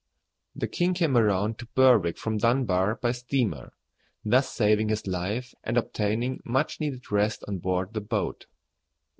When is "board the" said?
7.59-8.01